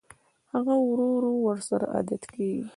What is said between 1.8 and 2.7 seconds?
عادت کېږي